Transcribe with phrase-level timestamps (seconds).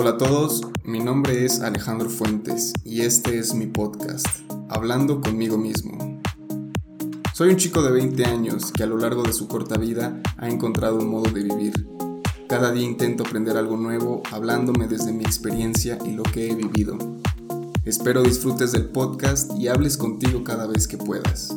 [0.00, 4.28] Hola a todos, mi nombre es Alejandro Fuentes y este es mi podcast,
[4.68, 6.20] Hablando conmigo mismo.
[7.34, 10.48] Soy un chico de 20 años que a lo largo de su corta vida ha
[10.48, 11.88] encontrado un modo de vivir.
[12.48, 16.96] Cada día intento aprender algo nuevo hablándome desde mi experiencia y lo que he vivido.
[17.84, 21.52] Espero disfrutes del podcast y hables contigo cada vez que puedas.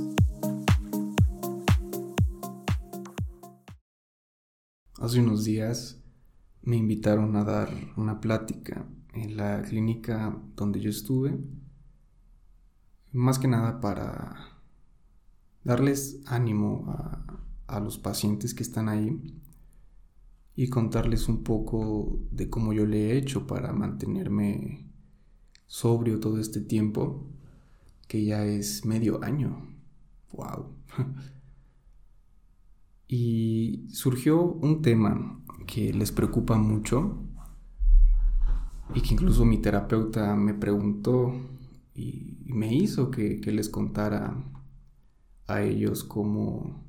[4.99, 6.00] Hace unos días
[6.63, 11.37] me invitaron a dar una plática en la clínica donde yo estuve,
[13.11, 14.35] más que nada para
[15.63, 19.33] darles ánimo a, los pacientes que están ahí
[20.57, 24.91] y contarles un poco de cómo yo le he hecho para mantenerme
[25.67, 27.25] sobrio todo este tiempo,
[28.09, 29.73] que ya es medio año.
[30.33, 30.75] ¡Wow!
[33.07, 37.17] y surgió un tema que les preocupa mucho
[38.93, 41.33] y que incluso mi terapeuta me preguntó
[41.95, 44.35] y, me hizo que, les contara
[45.47, 46.83] a ellos cómo,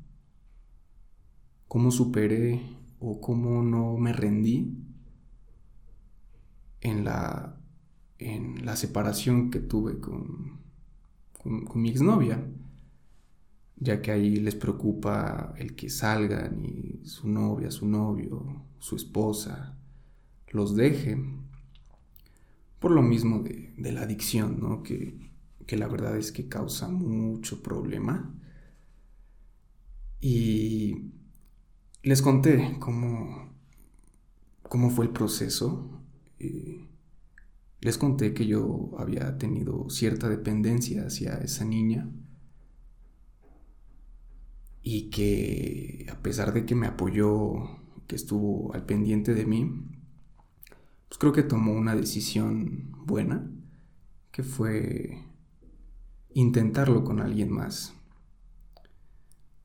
[1.69, 2.61] cómo superé
[2.99, 4.77] o cómo no me rendí
[6.81, 7.61] en la,
[8.19, 10.59] en la separación que tuve con,
[11.41, 12.45] con, con mi exnovia
[13.83, 19.77] ya que ahí les preocupa el que salgan y su novia, su novio, su esposa
[20.51, 21.19] los deje,
[22.79, 24.83] por lo mismo de, la adicción, ¿no?
[24.83, 25.31] Que,
[25.67, 28.33] que, la verdad es que causa mucho problema.
[30.21, 31.11] Y
[32.03, 33.53] les conté cómo,
[34.63, 36.01] cómo fue el proceso.
[37.81, 42.09] les conté que yo había tenido cierta dependencia hacia esa niña
[44.83, 49.89] y que a pesar de que me apoyó, que estuvo al pendiente de mí,
[51.09, 53.49] pues creo que tomó una decisión buena,
[54.33, 55.25] que fue
[56.35, 57.95] intentarlo con alguien más.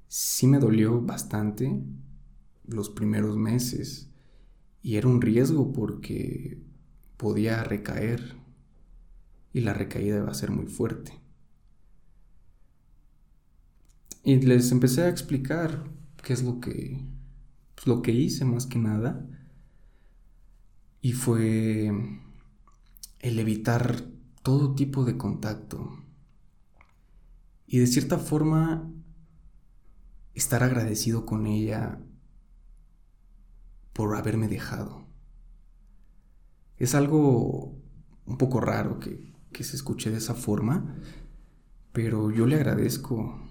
[0.07, 1.83] Sí me dolió bastante
[2.65, 4.11] los primeros meses
[4.81, 6.61] y era un riesgo porque
[7.17, 8.35] podía recaer
[9.53, 11.26] y la recaída va a ser muy fuerte.
[14.27, 15.89] Y les empecé a explicar
[16.21, 17.01] qué es lo que,
[17.75, 19.25] pues, lo que hice más que nada.
[20.99, 21.93] Y fue
[23.19, 24.03] el evitar
[24.43, 26.03] todo tipo de contacto.
[27.67, 28.91] Y de cierta forma
[30.33, 32.01] estar agradecido con ella
[33.93, 35.07] por haberme dejado.
[36.75, 37.81] Es algo
[38.25, 40.97] un poco raro que, que se escuche de esa forma,
[41.93, 43.46] pero yo le agradezco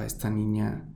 [0.00, 0.88] a esta niña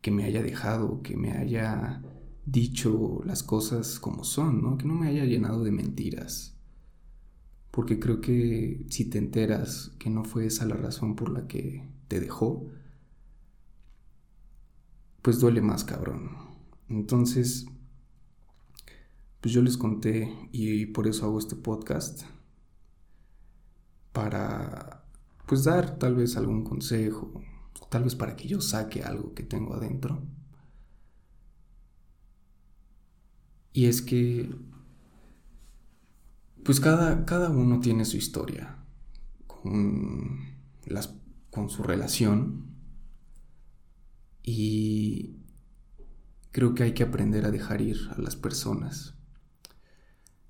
[0.00, 2.02] que me haya dejado, que me haya
[2.46, 4.78] dicho las cosas como son, ¿no?
[4.78, 6.56] Que no me haya llenado de mentiras.
[7.70, 11.88] Porque creo que si te enteras que no fue esa la razón por la que
[12.08, 12.66] te dejó,
[15.22, 16.30] pues duele más, cabrón.
[16.88, 17.66] Entonces,
[19.40, 22.22] pues yo les conté y por eso hago este podcast
[24.12, 25.04] para
[25.46, 27.42] pues dar tal vez algún consejo,
[27.90, 30.22] tal vez para que yo saque algo que tengo adentro.
[33.72, 34.50] Y es que,
[36.64, 38.78] pues cada, cada uno tiene su historia
[39.46, 40.56] con,
[40.86, 41.14] las,
[41.50, 42.66] con su relación
[44.42, 45.36] y
[46.50, 49.14] creo que hay que aprender a dejar ir a las personas.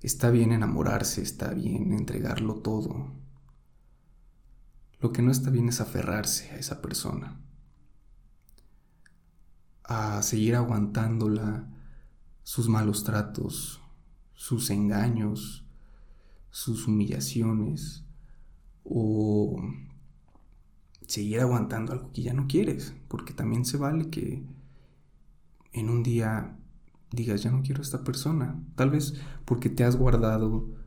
[0.01, 3.13] Está bien enamorarse, está bien entregarlo todo,
[5.01, 7.41] lo que no está bien es aferrarse a esa persona,
[9.85, 11.69] a seguir aguantándola,
[12.43, 13.81] sus malos tratos,
[14.35, 15.67] sus engaños,
[16.51, 18.05] sus humillaciones,
[18.85, 19.63] o
[21.07, 24.45] seguir aguantando algo que ya no quieres, porque también se vale que
[25.73, 26.59] en un día
[27.11, 29.15] digas, ya no quiero a esta persona, tal vez
[29.45, 30.78] porque te has guardado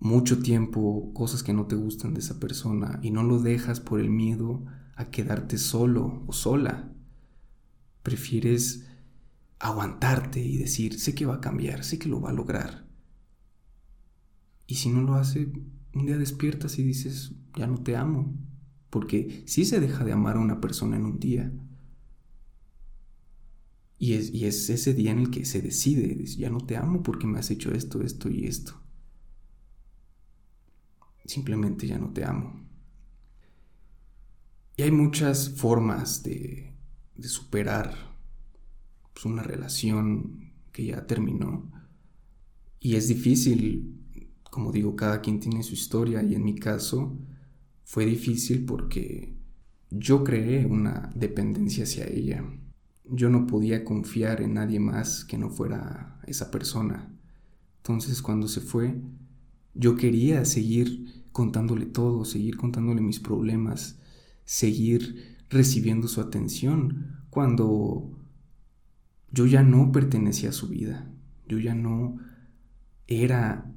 [0.00, 4.00] mucho tiempo cosas que no te gustan de esa persona y no lo dejas por
[4.00, 4.64] el miedo
[4.96, 6.90] a quedarte solo o sola.
[8.02, 8.86] Prefieres
[9.58, 12.88] aguantarte y decir, sé que va a cambiar, sé que lo va a lograr.
[14.66, 15.52] Y si no lo hace,
[15.92, 18.34] un día despiertas y dices, ya no te amo.
[18.88, 21.52] Porque sí se deja de amar a una persona en un día.
[23.98, 27.02] Y es, y es ese día en el que se decide, ya no te amo
[27.02, 28.79] porque me has hecho esto, esto y esto
[31.30, 32.66] simplemente ya no te amo.
[34.76, 36.74] Y hay muchas formas de,
[37.22, 37.94] superar
[39.12, 41.70] pues, una relación que ya terminó.
[42.78, 44.00] Y es difícil
[44.50, 47.16] como digo, cada quien tiene su historia y en mi caso
[47.84, 49.36] fue difícil porque
[49.90, 52.44] yo creé una dependencia hacia ella.
[53.04, 57.16] Yo no podía confiar en nadie más que no fuera esa persona.
[57.78, 59.00] Entonces cuando se fue,
[59.74, 64.00] yo quería seguir contándole todo, seguir contándole mis problemas,
[64.44, 68.10] seguir recibiendo su atención cuando
[69.30, 71.10] yo ya no pertenecía a su vida,
[71.46, 72.18] yo ya no
[73.06, 73.72] era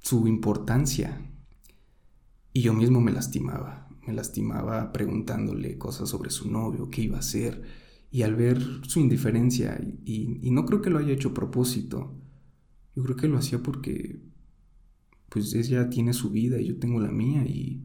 [0.00, 1.24] su importancia.
[2.52, 7.20] Y yo mismo me lastimaba, me lastimaba preguntándole cosas sobre su novio, qué iba a
[7.20, 7.62] hacer,
[8.10, 12.14] y al ver su indiferencia, y, y no creo que lo haya hecho a propósito,
[12.96, 14.27] yo creo que lo hacía porque
[15.28, 17.82] pues ella tiene su vida y yo tengo la mía y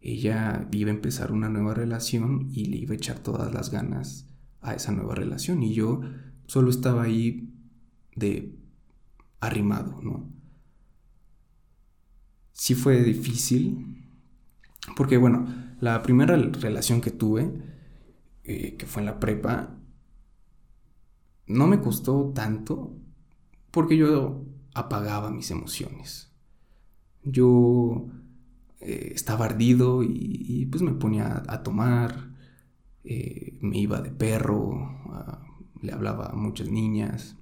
[0.00, 4.26] ella iba a empezar una nueva relación y le iba a echar todas las ganas
[4.60, 6.00] a esa nueva relación y yo
[6.46, 7.52] solo estaba ahí
[8.16, 8.56] de
[9.40, 10.30] arrimado, ¿no?
[12.52, 14.06] Sí fue difícil
[14.96, 15.46] porque bueno,
[15.80, 17.50] la primera relación que tuve,
[18.44, 19.76] eh, que fue en la prepa,
[21.46, 22.96] no me costó tanto
[23.70, 24.44] porque yo
[24.74, 26.29] apagaba mis emociones.
[27.24, 28.08] Yo
[28.80, 32.30] eh, estaba ardido y, pues me ponía a, tomar,
[33.04, 34.96] eh, me iba de perro,
[35.82, 37.36] le hablaba a muchas niñas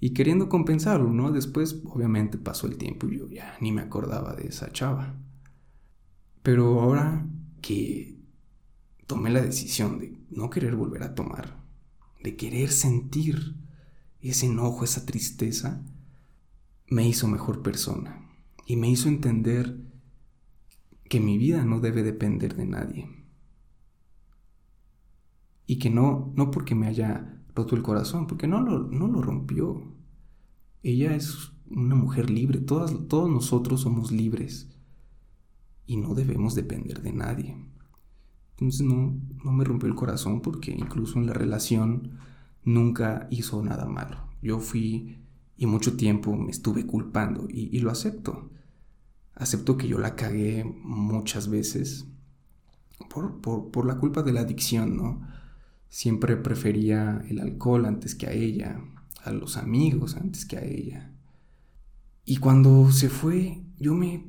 [0.00, 1.32] y queriendo compensarlo, ¿no?
[1.32, 5.14] Después obviamente pasó el tiempo y yo ya ni me acordaba de esa chava.
[6.42, 7.26] Pero ahora
[7.60, 8.18] que
[9.06, 11.62] tomé la decisión de no querer volver a tomar,
[12.22, 13.56] de querer sentir
[14.20, 15.82] ese enojo, esa tristeza,
[16.88, 18.25] me hizo mejor persona
[18.66, 19.80] y me hizo entender
[21.08, 23.08] que mi vida no debe depender de nadie.
[25.66, 29.22] Y que no, no porque me haya roto el corazón, porque no lo, no lo
[29.22, 29.94] rompió.
[30.82, 34.68] Ella es una mujer libre, todos nosotros somos libres
[35.86, 37.56] y no debemos depender de nadie.
[38.52, 42.18] Entonces no, no me rompió el corazón porque incluso en la relación
[42.64, 44.28] nunca hizo nada malo.
[44.42, 45.25] Yo fui
[45.56, 48.50] y mucho tiempo me estuve culpando y, lo acepto.
[49.34, 52.06] Acepto que yo la cagué muchas veces
[53.08, 55.26] por, por, la culpa de la adicción, ¿no?
[55.88, 58.80] Siempre prefería el alcohol antes que a ella,
[59.24, 61.12] a los amigos antes que a ella.
[62.24, 64.26] Y cuando se fue, yo me,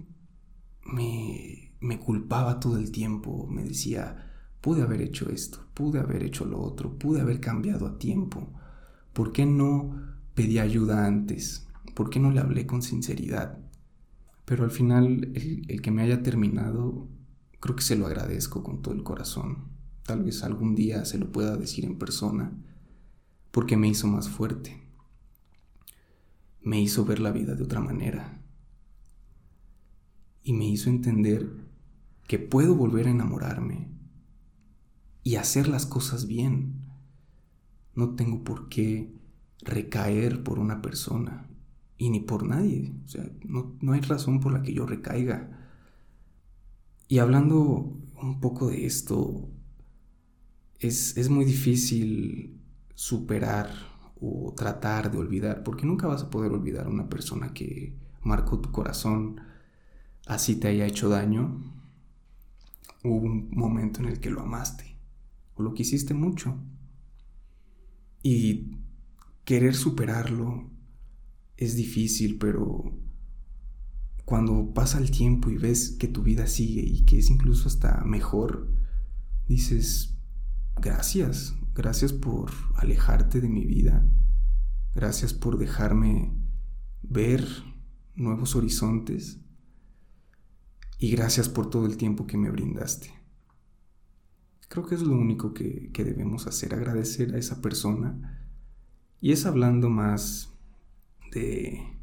[0.85, 4.31] me, me culpaba todo el tiempo, me decía,
[4.61, 8.53] pude haber hecho esto, pude haber hecho lo otro, pude haber cambiado a tiempo.
[9.13, 11.67] ¿Por qué no pedí ayuda antes?
[11.95, 13.57] ¿Por qué no le hablé con sinceridad?
[14.45, 17.09] Pero al final, el, que me haya terminado,
[17.59, 19.71] creo que se lo agradezco con todo el corazón.
[20.03, 22.55] Tal vez algún día se lo pueda decir en persona,
[23.49, 24.79] porque me hizo más fuerte.
[26.61, 28.39] Me hizo ver la vida de otra manera.
[30.43, 31.49] Y me hizo entender
[32.27, 33.89] que puedo volver a enamorarme
[35.23, 36.85] y hacer las cosas bien.
[37.95, 39.16] No tengo por qué
[39.61, 41.47] recaer por una persona
[41.97, 42.93] y ni por nadie.
[43.05, 45.69] O sea, no, hay razón por la que yo recaiga.
[47.07, 49.49] Y hablando un poco de esto,
[50.79, 52.59] es, es muy difícil
[52.93, 53.69] superar
[54.19, 58.59] o tratar de olvidar, porque nunca vas a poder olvidar a una persona que marcó
[58.59, 59.41] tu corazón,
[60.25, 61.61] así te haya hecho daño.
[63.03, 64.97] Hubo un momento en el que lo amaste
[65.55, 66.57] o lo quisiste mucho.
[68.23, 68.76] Y
[69.47, 70.69] querer superarlo
[71.55, 72.99] es difícil, pero
[74.25, 78.03] cuando pasa el tiempo y ves que tu vida sigue y que es incluso hasta
[78.03, 78.69] mejor,
[79.47, 80.17] dices,
[80.75, 84.05] gracias, gracias por alejarte de mi vida,
[84.93, 86.33] gracias por dejarme
[87.01, 87.47] ver
[88.15, 89.39] nuevos horizontes
[90.99, 93.13] y gracias por todo el tiempo que me brindaste.
[94.67, 98.43] Creo que es lo único que, que debemos hacer, agradecer a esa persona.
[99.19, 100.53] Y es hablando más
[101.31, 101.97] de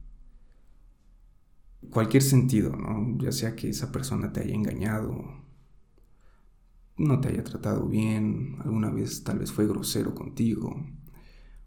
[1.90, 3.16] cualquier sentido, ¿no?
[3.18, 5.24] Ya sea que esa persona te haya engañado,
[6.96, 10.86] no te haya tratado bien, alguna vez tal vez fue grosero contigo,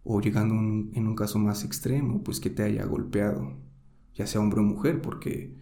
[0.04, 3.58] o llegando en un caso más extremo, pues que te haya golpeado,
[4.16, 5.56] ya sea hombre o mujer, porque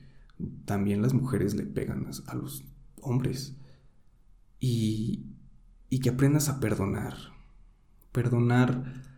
[0.66, 2.66] también las mujeres le pegan a, los
[3.02, 3.56] hombres.
[4.60, 5.26] Y,
[5.90, 7.16] y que aprendas a perdonar.
[8.12, 9.15] Perdonar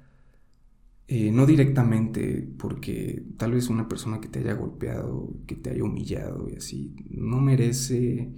[1.09, 5.83] eh, no directamente porque tal vez una persona que te haya golpeado, que te haya
[5.83, 8.29] humillado y así, no merece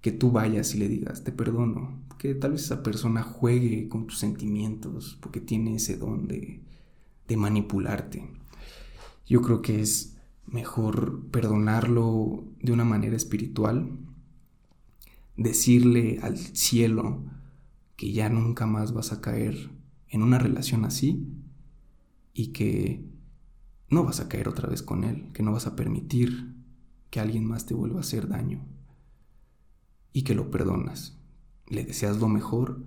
[0.00, 2.06] que tú vayas y le digas, te perdono.
[2.18, 6.60] Que tal vez esa persona juegue con tus sentimientos porque tiene ese don de,
[7.28, 8.28] de manipularte.
[9.24, 13.96] Yo creo que es mejor perdonarlo de una manera espiritual,
[15.36, 17.22] decirle al cielo
[17.94, 19.70] que ya nunca más vas a caer
[20.08, 21.24] en una relación así
[22.38, 23.04] y que
[23.90, 26.54] no vas a caer otra vez con él, que no vas a permitir
[27.10, 28.64] que alguien más te vuelva a hacer daño
[30.12, 31.18] y que lo perdonas.
[31.66, 32.84] Le deseas lo mejor,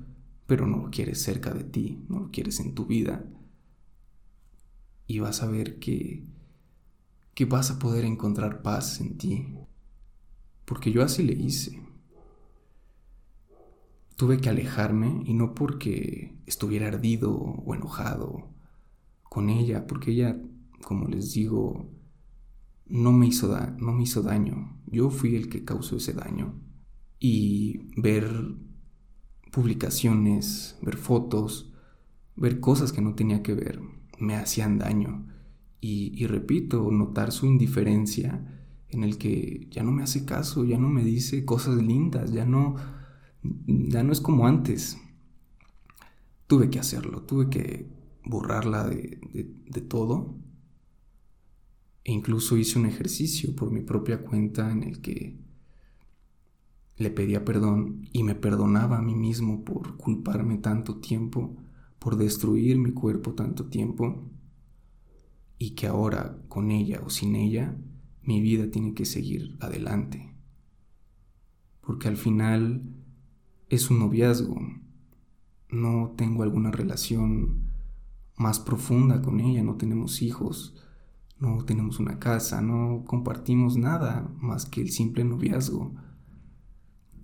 [0.48, 3.26] pero no lo quieres cerca de ti, no lo quieres en tu vida.
[5.06, 6.24] Y vas a ver que,
[7.34, 9.54] que vas a poder encontrar paz en ti.
[10.64, 11.78] Porque yo así le hice.
[14.16, 18.50] Tuve que alejarme y no porque estuviera ardido o enojado
[19.32, 20.38] con ella, porque ella,
[20.84, 21.90] como les digo,
[22.86, 24.78] no me hizo, no me hizo daño.
[24.88, 26.60] Yo fui el que causó ese daño.
[27.18, 28.30] Y ver
[29.54, 31.72] publicaciones, ver fotos,
[32.36, 33.80] ver cosas que no tenía que ver,
[34.20, 35.26] me hacían daño.
[35.80, 38.46] Y, y, repito, notar su indiferencia
[38.90, 42.44] en el que ya no me hace caso, ya no me dice cosas lindas, ya
[42.44, 42.76] no,
[43.66, 44.98] ya no es como antes.
[46.48, 49.20] Tuve que hacerlo, tuve que borrarla de,
[49.66, 50.36] de todo
[52.04, 55.38] e incluso hice un ejercicio por mi propia cuenta en el que
[56.98, 61.56] le pedía perdón y me perdonaba a mí mismo por culparme tanto tiempo,
[62.00, 64.30] por destruir mi cuerpo tanto tiempo,
[65.58, 67.78] y que ahora, con ella o sin ella,
[68.24, 70.34] mi vida tiene que seguir adelante.
[71.82, 72.84] Porque al final
[73.70, 74.60] es un noviazgo,
[75.70, 77.61] no tengo alguna relación
[78.42, 80.76] más profunda con ella, no tenemos hijos,
[81.40, 85.96] no tenemos una casa, no compartimos nada más que el simple noviazgo.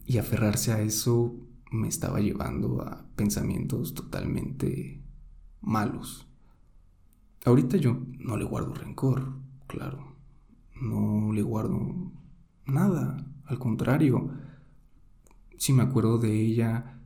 [0.06, 1.36] Y aferrarse a eso
[1.72, 5.04] me estaba llevando a pensamientos totalmente
[5.60, 6.28] malos.
[7.46, 9.34] Ahorita yo no le guardo rencor,
[9.68, 10.16] claro.
[10.80, 12.12] No le guardo
[12.66, 13.26] nada.
[13.46, 14.30] Al contrario,
[15.58, 17.02] si me acuerdo de ella,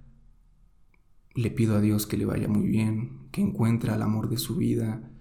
[1.33, 4.55] le pido a Dios que le vaya muy bien, que encuentre el amor de su
[4.55, 5.11] vida,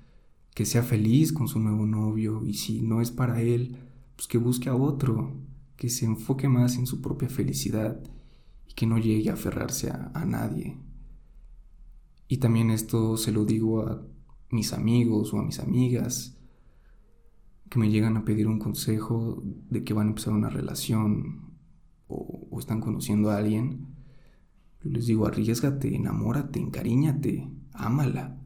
[0.55, 3.76] que sea feliz con su nuevo novio y si no es para él,
[4.17, 5.37] pues que busque a otro,
[5.76, 8.02] que se enfoque más en su propia felicidad
[8.69, 10.76] y que no llegue a aferrarse a, a nadie.
[12.29, 14.07] Y también esto se lo digo a
[14.50, 16.37] mis amigos o a mis amigas
[17.69, 21.55] que me llegan a pedir un consejo de que van a empezar una relación
[22.09, 23.87] o, o están conociendo a alguien.
[24.83, 28.41] Yo les digo, arriesgate, enamórate, encariñate, ámala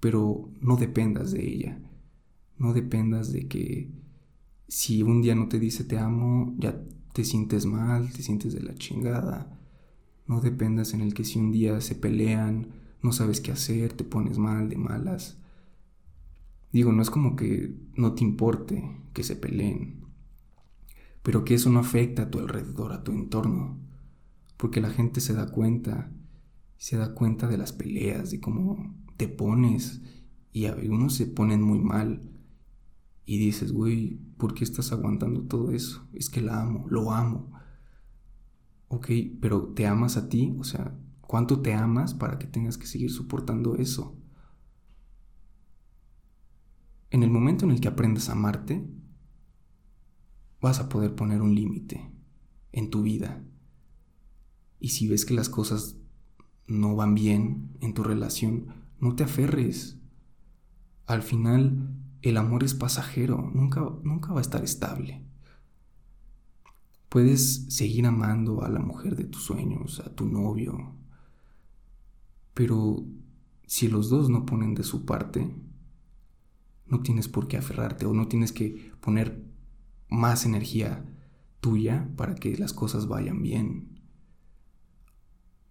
[0.00, 1.78] pero no dependas de ella.
[2.58, 3.92] No dependas de que
[4.66, 8.62] si un día no te dice te amo, ya te sientes mal, te sientes de
[8.62, 9.58] la chingada.
[10.26, 12.68] No dependas en el que si un día se pelean,
[13.02, 15.38] no sabes qué hacer, te pones mal, de malas.
[16.72, 20.06] Digo, no es como que no te importe que se peleen,
[21.22, 23.80] pero que eso no afecta a tu alrededor, a tu entorno,
[24.56, 26.12] porque la gente se da cuenta,
[26.80, 30.00] se da cuenta de las peleas, de cómo te pones
[30.50, 32.32] y algunos se ponen muy mal
[33.26, 36.08] y dices, güey, ¿por qué estás aguantando todo eso?
[36.14, 37.52] Es que la amo, lo amo.
[38.88, 39.10] Ok,
[39.42, 40.56] pero ¿te amas a ti?
[40.58, 44.16] O sea, ¿cuánto te amas para que tengas que seguir soportando eso?
[47.10, 48.88] En el momento en el que aprendas a amarte,
[50.62, 52.10] vas a poder poner un límite
[52.72, 53.44] en tu vida.
[54.78, 55.99] Y si ves que las cosas
[56.70, 58.68] no van bien en tu relación,
[59.00, 59.98] no te aferres.
[61.06, 61.90] Al final,
[62.22, 65.24] el amor es pasajero, nunca, nunca va a estar estable.
[67.08, 70.94] Puedes seguir amando a la mujer de tus sueños, a tu novio,
[72.54, 73.04] pero
[73.66, 75.52] si los dos no ponen de su parte,
[76.86, 79.44] no tienes por qué aferrarte o no tienes que poner
[80.08, 81.04] más energía
[81.60, 83.89] tuya para que las cosas vayan bien.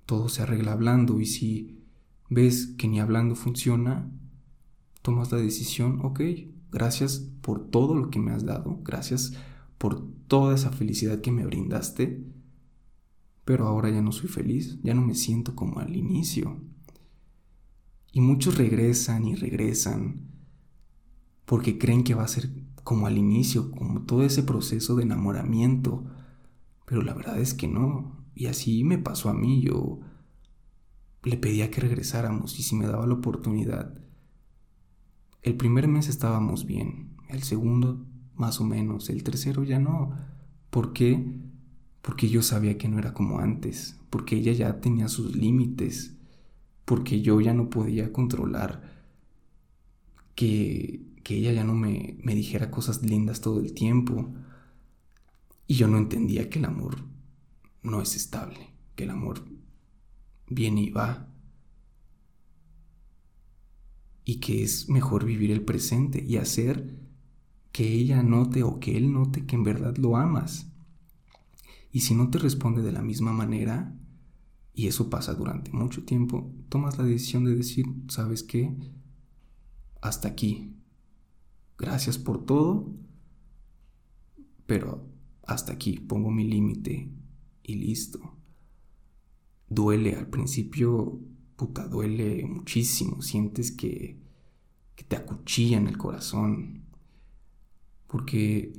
[0.09, 1.83] Todo se arregla hablando y si
[2.29, 4.09] ves que ni hablando funciona,
[5.03, 6.19] tomas la decisión, ok,
[6.71, 9.33] gracias por todo lo que me has dado, gracias
[9.77, 12.25] por toda esa felicidad que me brindaste,
[13.45, 16.59] pero ahora ya no soy feliz, ya no me siento como al inicio.
[18.11, 20.21] Y muchos regresan y regresan
[21.45, 22.49] porque creen que va a ser
[22.83, 26.03] como al inicio, como todo ese proceso de enamoramiento,
[26.85, 28.18] pero la verdad es que no.
[28.39, 29.99] Y así me pasó a mí, yo
[31.23, 33.99] le pedía que regresáramos y si me daba la oportunidad.
[35.41, 38.05] El primer mes estábamos bien, el segundo
[38.35, 40.15] más o menos, el tercero ya no.
[40.69, 41.37] ¿Por qué?
[42.01, 46.15] Porque yo sabía que no era como antes, porque ella ya tenía sus límites,
[46.85, 49.03] porque yo ya no podía controlar
[50.35, 54.33] que, que ella ya no me, me dijera cosas lindas todo el tiempo.
[55.67, 57.18] Y yo no entendía que el amor
[57.81, 59.45] no es estable, que el amor
[60.47, 61.27] viene y va.
[64.25, 66.97] Y que es mejor vivir el presente y hacer
[67.71, 70.67] que ella note o que él note que en verdad lo amas.
[71.91, 73.95] Y si no te responde de la misma manera,
[74.73, 78.75] y eso pasa durante mucho tiempo, tomas la decisión de decir, ¿sabes qué?
[80.01, 80.75] Hasta aquí.
[81.77, 82.93] Gracias por todo,
[84.67, 85.07] pero
[85.47, 87.09] hasta aquí, pongo mi límite
[87.69, 88.19] y listo.
[89.67, 91.19] Duele al principio,
[91.55, 94.19] puta, duele muchísimo, sientes que,
[94.95, 95.17] que te
[95.75, 96.83] en el corazón,
[98.07, 98.73] porque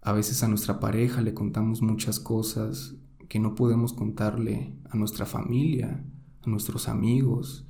[0.00, 2.96] a veces a nuestra pareja le contamos muchas cosas
[3.28, 6.04] que no podemos contarle a nuestra familia,
[6.42, 7.66] a nuestros amigos.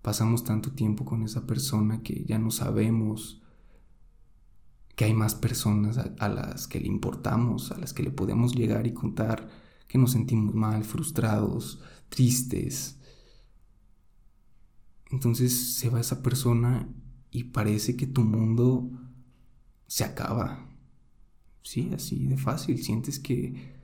[0.00, 3.42] Pasamos tanto tiempo con esa persona que ya no sabemos
[4.98, 8.88] que hay más personas a, las que le importamos, a las que le podemos llegar
[8.88, 9.48] y contar
[9.88, 13.00] que nos sentimos mal, frustrados, tristes.
[15.10, 16.88] Entonces se va esa persona
[17.30, 18.90] y parece que tu mundo
[19.88, 20.68] se acaba.
[21.62, 22.82] Sí, así de fácil.
[22.82, 23.78] Sientes que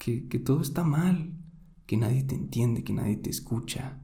[0.00, 1.34] que, todo está mal,
[1.86, 4.00] que nadie te entiende, que nadie te escucha.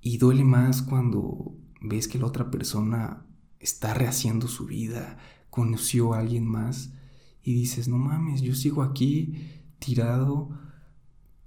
[0.00, 3.26] Y duele más cuando ves que la otra persona
[3.60, 5.18] está rehaciendo su vida,
[5.50, 6.94] conoció a alguien más
[7.42, 9.34] y dices, no mames, yo sigo aquí
[9.84, 10.50] tirado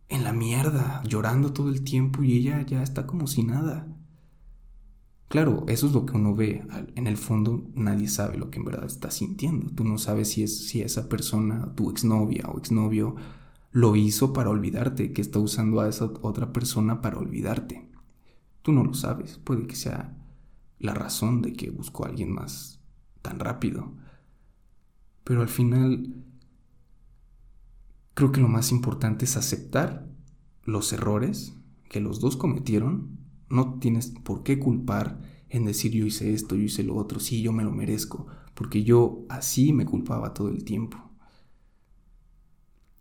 [0.10, 3.88] en la mierda, llorando todo el tiempo y ella ya está como si nada.
[5.28, 6.66] Claro, eso es lo que uno ve.
[6.96, 9.70] En el fondo nadie sabe lo que en verdad está sintiendo.
[9.72, 13.16] Tú no sabes si, es, si esa persona, tu exnovia o exnovio,
[13.72, 17.90] lo hizo para olvidarte, que está usando a esa otra persona para olvidarte.
[18.62, 19.38] Tú no lo sabes.
[19.38, 20.16] Puede que sea
[20.80, 22.80] la razón de que buscó a alguien más
[23.22, 23.92] tan rápido.
[25.26, 26.24] Pero al final,
[28.18, 30.10] creo que lo más importante es aceptar
[30.64, 31.56] los errores
[31.88, 36.64] que los dos cometieron no tienes por qué culpar en decir yo hice esto, yo
[36.64, 38.26] hice lo otro, sí, yo me lo merezco,
[38.56, 40.98] porque yo así me culpaba todo el tiempo.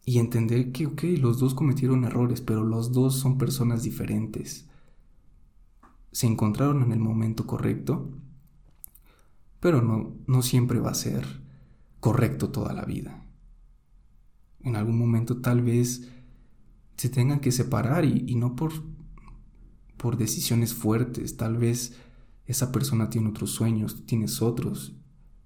[0.05, 4.69] Y entender que, ok, los dos cometieron errores, pero los dos son personas diferentes.
[6.13, 8.11] Se encontraron en el momento correcto,
[9.61, 11.25] pero no, no siempre va a ser
[12.01, 13.26] correcto toda la vida.
[14.67, 16.11] En algún momento tal vez
[16.97, 18.73] se tengan que separar y, no por
[19.97, 21.37] por decisiones fuertes.
[21.37, 21.97] Tal vez
[22.47, 24.97] esa persona tiene otros sueños, tú tienes otros.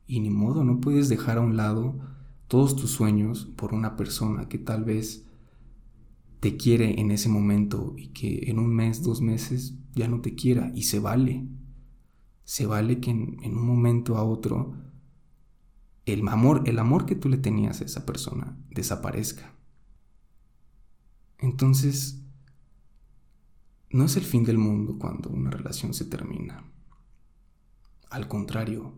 [0.07, 2.01] Y ni modo, no puedes dejar a un lado
[2.49, 5.27] todos tus sueños por una persona que tal vez
[6.41, 10.35] te quiere en ese momento y que en un mes, dos meses ya no te
[10.35, 10.73] quiera.
[10.75, 11.47] Y se vale.
[12.45, 14.73] Se vale que en, en un momento a otro
[16.07, 19.55] el amor, el amor que tú le tenías a esa persona desaparezca.
[21.39, 22.23] Entonces,
[23.91, 26.65] no es el fin del mundo cuando una relación se termina.
[28.09, 28.95] Al contrario,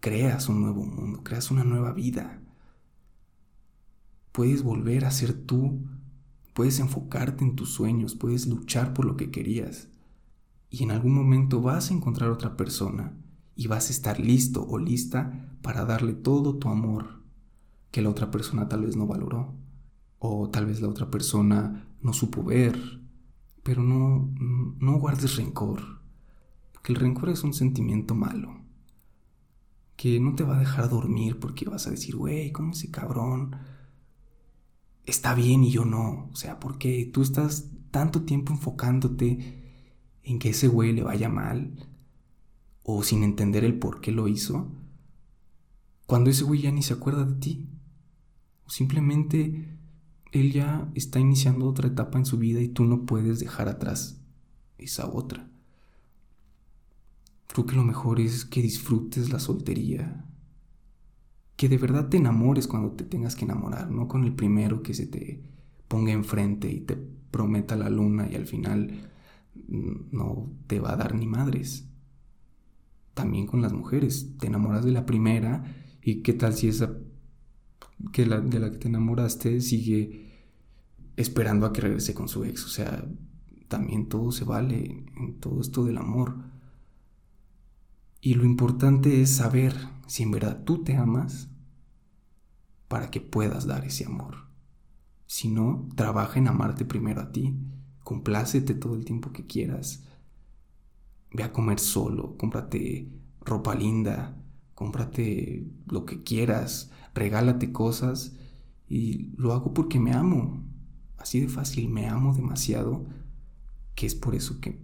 [0.00, 2.42] creas un nuevo mundo, creas una nueva vida.
[4.32, 5.84] Puedes volver a ser tú,
[6.52, 9.88] puedes enfocarte en tus sueños, puedes luchar por lo que querías.
[10.68, 13.16] Y en algún momento vas a encontrar otra persona
[13.56, 17.24] y vas a estar listo o lista para darle todo tu amor
[17.90, 19.56] que la otra persona tal vez no valoró.
[20.18, 23.06] O tal vez la otra persona no supo ver
[23.66, 24.32] pero no,
[24.78, 25.82] no guardes rencor,
[26.72, 28.60] porque el rencor es un sentimiento malo,
[29.96, 33.56] que no te va a dejar dormir porque vas a decir, güey, ¿cómo ese cabrón
[35.04, 36.28] está bien y yo no?
[36.32, 39.64] O sea, porque tú estás tanto tiempo enfocándote
[40.22, 41.88] en que ese güey le vaya mal,
[42.88, 44.70] o sin entender el por qué lo hizo,
[46.06, 47.68] cuando ese güey ya ni se acuerda de ti,
[48.64, 49.76] o simplemente
[50.30, 54.20] él ya está iniciando otra etapa en su vida y tú no puedes dejar atrás
[54.78, 55.50] esa otra.
[57.48, 60.24] Creo que lo mejor es que disfrutes la soltería,
[61.56, 64.94] que de verdad te enamores cuando te tengas que enamorar, no con el primero que
[64.94, 65.42] se te
[65.88, 66.94] ponga enfrente y te
[67.32, 69.10] prometa la luna y al final
[69.66, 71.85] no te va a dar ni madres.
[73.16, 75.64] También con las mujeres, te enamoras de la primera
[76.02, 76.98] y qué tal si esa
[78.12, 80.34] que la, de la que te enamoraste sigue
[81.16, 82.66] esperando a que regrese con su ex.
[82.66, 83.08] O sea,
[83.68, 86.36] también todo se vale en todo esto del amor.
[88.20, 89.74] Y lo importante es saber
[90.06, 91.48] si en verdad tú te amas
[92.86, 94.44] para que puedas dar ese amor.
[95.26, 97.56] Si no, trabaja en amarte primero a ti.
[98.04, 100.05] Complácete todo el tiempo que quieras.
[101.36, 104.42] Ve a comer solo, cómprate ropa linda,
[104.74, 108.36] cómprate lo que quieras, regálate cosas
[108.88, 110.64] y lo hago porque me amo.
[111.18, 113.04] Así de fácil, me amo demasiado,
[113.94, 114.80] que es por eso que,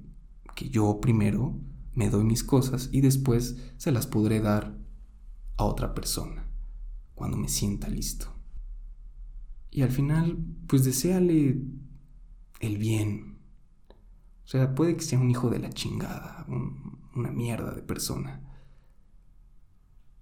[0.54, 1.58] que yo primero
[1.94, 4.76] me doy mis cosas y después se las podré dar
[5.56, 6.46] a otra persona
[7.14, 8.26] cuando me sienta listo.
[9.70, 10.36] Y al final,
[10.66, 11.62] pues deséale
[12.60, 13.31] el bien.
[14.44, 16.46] O sea, puede que sea un hijo de la chingada,
[17.14, 18.40] una mierda de persona.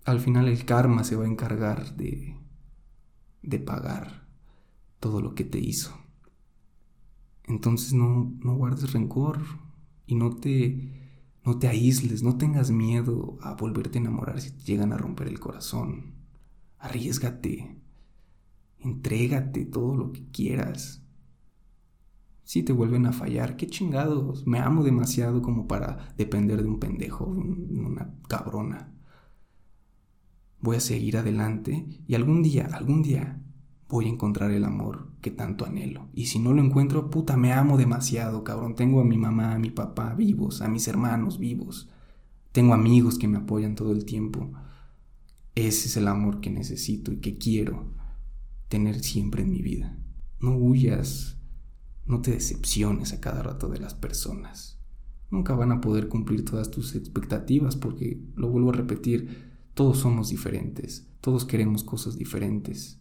[0.04, 2.36] Al final el karma se va a encargar de,
[3.42, 4.26] de pagar
[5.00, 5.98] todo lo que te hizo.
[7.44, 9.40] Entonces no, no guardes rencor
[10.06, 10.92] y no te,
[11.44, 15.28] no te aísles, no tengas miedo a volverte a enamorar si te llegan a romper
[15.28, 16.14] el corazón.
[16.78, 17.76] Arriesgate,
[18.78, 20.99] entrégate todo lo que quieras.
[22.50, 24.44] Si te vuelven a fallar, qué chingados.
[24.44, 28.92] Me amo demasiado como para depender de un pendejo, una cabrona.
[30.60, 33.40] Voy a seguir adelante y algún día, algún día
[33.88, 36.08] voy a encontrar el amor que tanto anhelo.
[36.12, 38.74] Y si no lo encuentro, puta, me amo demasiado, cabrón.
[38.74, 41.88] Tengo a mi mamá, a mi papá vivos, a mis hermanos vivos.
[42.50, 44.50] Tengo amigos que me apoyan todo el tiempo.
[45.54, 47.94] Ese es el amor que necesito y que quiero
[48.66, 49.96] tener siempre en mi vida.
[50.40, 51.39] No huyas
[52.10, 54.78] no te decepciones a cada rato de las personas.
[55.30, 60.28] Nunca van a poder cumplir todas tus expectativas porque, lo vuelvo a repetir, todos somos
[60.28, 63.00] diferentes, todos queremos cosas diferentes.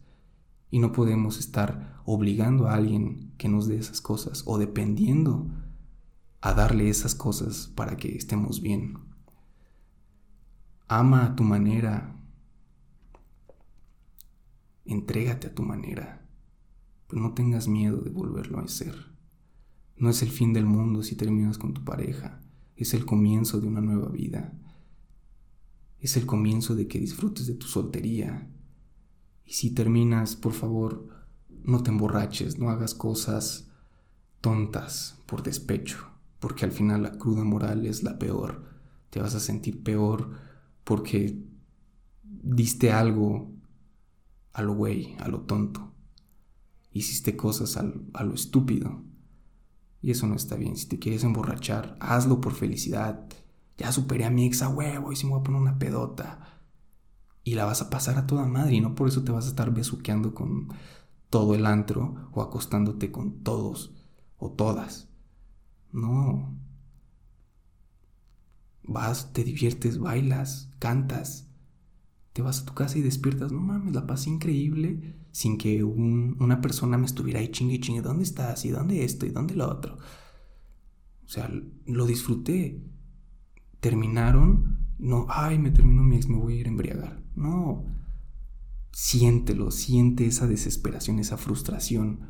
[0.69, 5.49] Y no podemos estar obligando a alguien que nos dé esas cosas o dependiendo
[6.41, 8.99] a darle esas cosas para que estemos bien.
[10.87, 12.15] Ama a tu manera.
[14.85, 16.28] Entrégate a tu manera
[17.09, 18.95] pero no tengas miedo de volverlo a hacer.
[19.97, 22.39] No es el fin del mundo si terminas con tu pareja,
[22.75, 24.53] es el comienzo de una nueva vida.
[25.99, 28.47] Es el comienzo de que disfrutes de tu soltería.
[29.43, 31.09] Y si terminas, por favor,
[31.63, 33.69] no te emborraches, no hagas cosas
[34.39, 36.07] tontas por despecho,
[36.39, 38.63] porque al final la cruda moral es la peor.
[39.09, 40.31] Te vas a sentir peor
[40.83, 41.43] porque
[42.23, 43.51] diste algo
[44.53, 45.89] a lo güey, a lo tonto
[46.91, 49.03] hiciste cosas a lo estúpido.
[50.01, 50.75] Y eso no está bien.
[50.77, 53.27] Si te quieres emborrachar, hazlo por felicidad.
[53.77, 56.61] Ya superé a mi ex y si me voy a poner una pedota.
[57.43, 59.49] Y la vas a pasar a toda madre y no por eso te vas a
[59.49, 60.69] estar besuqueando con
[61.29, 63.93] todo el antro o acostándote con todos
[64.37, 65.09] o todas.
[65.91, 66.57] No.
[68.83, 71.48] Vas, te diviertes, bailas, cantas.
[72.33, 73.51] Te vas a tu casa y despiertas.
[73.51, 78.01] No mames, la pasé increíble sin que una persona me estuviera ahí chingue y chingue,
[78.01, 78.65] ¿dónde estás?
[78.65, 79.25] ¿Y dónde esto?
[79.25, 79.97] ¿Y dónde lo otro?
[81.23, 81.51] O sea,
[81.85, 82.83] lo disfruté.
[83.79, 87.23] Terminaron, no, ay, me terminó mi ex, me voy a ir a embriagar.
[87.35, 87.85] No,
[88.91, 92.21] siéntelo, siente esa desesperación, esa frustración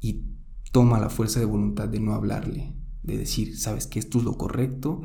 [0.00, 0.24] y
[0.72, 4.36] toma la fuerza de voluntad de no hablarle, de decir, sabes que esto es lo
[4.36, 5.02] correcto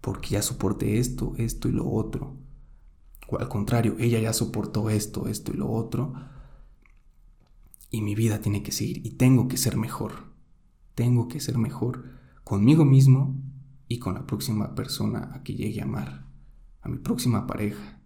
[0.00, 2.36] porque ya soporté esto, esto y lo otro.
[3.38, 6.14] Al contrario, ella ya soportó esto, esto y lo otro
[7.90, 10.32] y mi vida tiene que seguir y tengo que ser mejor.
[10.94, 12.04] Tengo que ser mejor
[12.44, 13.40] conmigo mismo
[13.86, 16.26] y con la próxima persona a que llegue a amar,
[16.82, 18.00] a mi próxima pareja.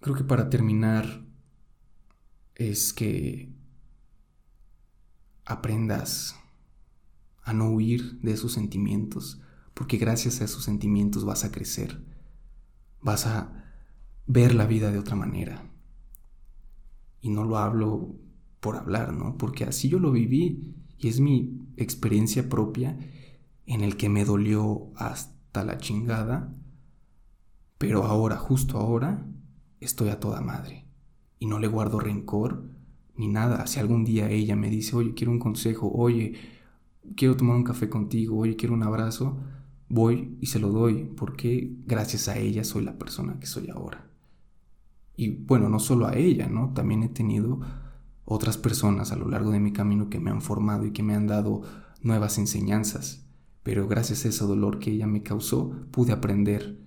[0.00, 1.24] Creo que para terminar
[2.54, 3.54] es que
[5.44, 6.36] aprendas
[7.42, 9.40] a no huir de esos sentimientos,
[9.74, 12.04] porque gracias a esos sentimientos vas a crecer,
[13.00, 13.69] vas a
[14.32, 15.64] ver la vida de otra manera.
[17.20, 18.14] Y no lo hablo
[18.60, 19.36] por hablar, ¿no?
[19.36, 22.96] Porque así yo lo viví y es mi experiencia propia
[23.66, 26.54] en el que me dolió hasta la chingada,
[27.76, 29.26] pero ahora, justo ahora,
[29.80, 30.86] estoy a toda madre
[31.40, 32.62] y no le guardo rencor
[33.16, 33.66] ni nada.
[33.66, 36.34] Si algún día ella me dice, oye, quiero un consejo, oye,
[37.16, 39.38] quiero tomar un café contigo, oye, quiero un abrazo,
[39.88, 44.09] voy y se lo doy, porque gracias a ella soy la persona que soy ahora.
[45.20, 46.72] Y bueno, no solo a ella, ¿no?
[46.72, 47.60] También he tenido
[48.24, 51.14] otras personas a lo largo de mi camino que me han formado y que me
[51.14, 51.60] han dado
[52.00, 53.26] nuevas enseñanzas,
[53.62, 56.80] pero gracias a ese dolor que ella me causó pude aprender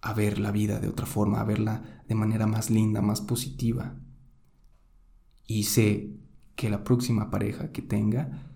[0.00, 3.94] a ver la vida de otra forma, a verla de manera más linda, más positiva.
[5.46, 6.16] Y sé
[6.56, 8.48] que la próxima pareja que tenga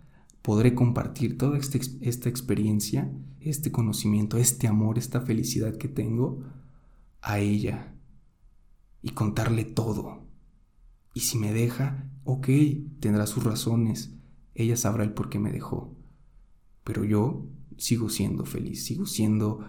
[0.42, 6.42] podré compartir toda este esta experiencia, este conocimiento, este amor, esta felicidad que tengo
[7.20, 7.92] a ella
[9.02, 10.22] y contarle todo
[11.14, 12.48] y si me deja, ok,
[13.00, 14.14] tendrá sus razones,
[14.54, 15.94] ella sabrá el por qué me dejó.
[16.84, 19.64] Pero yo sigo siendo feliz, sigo siendo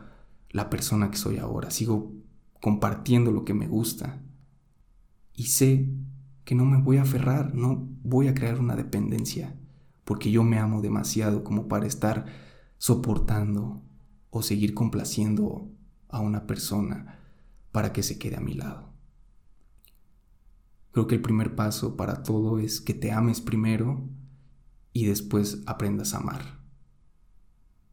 [0.49, 2.13] la persona que soy ahora, sigo
[2.61, 4.21] compartiendo lo que me gusta.
[5.35, 5.89] Y sé
[6.45, 9.57] que no me voy a aferrar, no voy a crear una dependencia,
[10.05, 12.25] porque yo me amo demasiado como para estar
[12.77, 13.81] soportando
[14.29, 15.69] o seguir complaciendo
[16.07, 17.19] a una persona
[17.71, 18.92] para que se quede a mi lado.
[20.93, 24.07] Creo que el primer paso para todo es que te ames primero
[24.93, 26.59] y después aprendas a amar.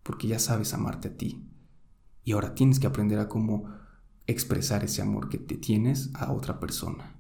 [0.02, 1.48] Porque ya sabes amarte a ti.
[2.24, 3.72] Y ahora tienes que aprender a cómo
[4.26, 7.19] expresar ese amor que te tienes a otra persona.